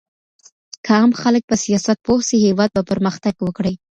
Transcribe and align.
که 0.83 0.91
عام 0.97 1.11
خلګ 1.21 1.43
په 1.49 1.55
سياست 1.65 1.97
پوه 2.05 2.21
سي 2.27 2.37
هيواد 2.45 2.69
به 2.75 2.81
پرمختګ 2.91 3.35
وکړي. 3.41 3.73